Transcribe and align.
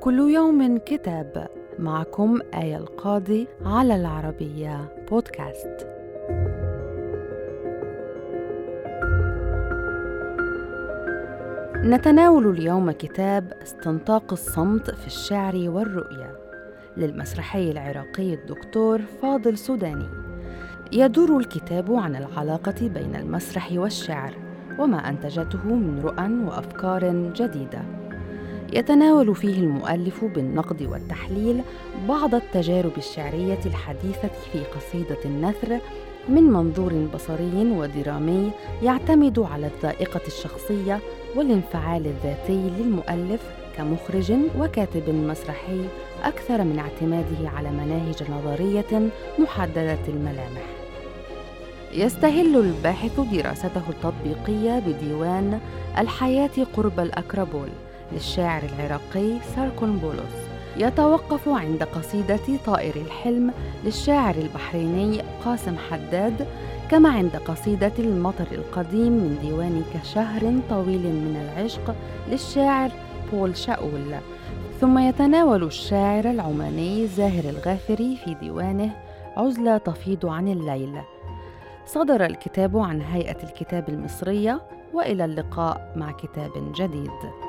كل 0.00 0.18
يوم 0.18 0.78
كتاب 0.78 1.48
معكم 1.78 2.38
آية 2.54 2.76
القاضي 2.76 3.48
على 3.64 3.96
العربية 3.96 4.88
بودكاست. 5.10 5.86
نتناول 11.76 12.46
اليوم 12.46 12.90
كتاب 12.90 13.52
استنطاق 13.62 14.32
الصمت 14.32 14.90
في 14.90 15.06
الشعر 15.06 15.54
والرؤية 15.56 16.38
للمسرحي 16.96 17.70
العراقي 17.70 18.34
الدكتور 18.34 18.98
فاضل 19.22 19.58
سوداني. 19.58 20.08
يدور 20.92 21.38
الكتاب 21.38 21.92
عن 21.92 22.16
العلاقة 22.16 22.88
بين 22.88 23.16
المسرح 23.16 23.72
والشعر 23.72 24.34
وما 24.78 25.08
أنتجته 25.08 25.74
من 25.74 26.00
رؤى 26.04 26.44
وأفكار 26.46 27.32
جديدة. 27.32 28.07
يتناول 28.72 29.34
فيه 29.34 29.58
المؤلف 29.60 30.24
بالنقد 30.24 30.82
والتحليل 30.82 31.62
بعض 32.08 32.34
التجارب 32.34 32.92
الشعرية 32.98 33.60
الحديثة 33.66 34.30
في 34.52 34.58
قصيدة 34.64 35.18
النثر 35.24 35.78
من 36.28 36.42
منظور 36.42 36.92
بصري 37.14 37.70
ودرامي 37.70 38.50
يعتمد 38.82 39.38
على 39.38 39.66
الذائقة 39.66 40.20
الشخصية 40.26 41.00
والانفعال 41.36 42.06
الذاتي 42.06 42.70
للمؤلف 42.78 43.42
كمخرج 43.76 44.32
وكاتب 44.58 45.08
مسرحي 45.14 45.84
أكثر 46.24 46.64
من 46.64 46.78
اعتماده 46.78 47.48
على 47.56 47.70
مناهج 47.70 48.22
نظرية 48.30 49.10
محددة 49.38 50.08
الملامح. 50.08 50.66
يستهل 51.92 52.56
الباحث 52.56 53.20
دراسته 53.20 53.82
التطبيقية 53.88 54.78
بديوان 54.78 55.60
الحياة 55.98 56.66
قرب 56.76 57.00
الأكربول 57.00 57.68
للشاعر 58.12 58.62
العراقي 58.62 59.38
ساركون 59.56 59.96
بولوس 59.96 60.48
يتوقف 60.76 61.48
عند 61.48 61.82
قصيدة 61.82 62.40
طائر 62.66 62.96
الحلم 62.96 63.52
للشاعر 63.84 64.34
البحريني 64.34 65.22
قاسم 65.44 65.76
حداد 65.90 66.46
كما 66.90 67.08
عند 67.08 67.36
قصيدة 67.36 67.92
المطر 67.98 68.46
القديم 68.52 69.12
من 69.12 69.38
ديوان 69.42 69.84
كشهر 69.94 70.40
طويل 70.70 71.00
من 71.00 71.36
العشق 71.36 71.94
للشاعر 72.30 72.90
بول 73.32 73.56
شاول. 73.56 74.14
ثم 74.80 74.98
يتناول 74.98 75.62
الشاعر 75.62 76.30
العماني 76.30 77.06
زاهر 77.06 77.44
الغافري 77.44 78.16
في 78.24 78.34
ديوانه 78.34 78.90
عزلة 79.36 79.78
تفيض 79.78 80.26
عن 80.26 80.48
الليل. 80.48 81.00
صدر 81.86 82.24
الكتاب 82.24 82.78
عن 82.78 83.00
هيئة 83.00 83.42
الكتاب 83.42 83.88
المصرية 83.88 84.60
وإلى 84.94 85.24
اللقاء 85.24 85.92
مع 85.96 86.12
كتاب 86.12 86.72
جديد. 86.76 87.47